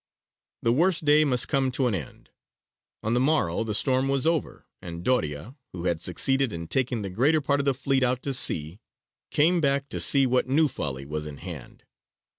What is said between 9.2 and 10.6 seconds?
came back to see what